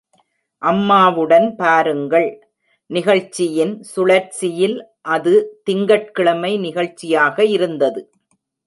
"அம்மாவுடன் 0.61 1.55
பாருங்கள்" 1.55 2.27
நிகழ்ச்சியின் 2.89 3.83
சுழற்சியில் 3.83 4.77
அது 5.09 5.35
திங்கட்கிழமை 5.63 6.57
நிகழ்ச்சியாக 6.57 7.45
இருந்தது. 7.45 8.01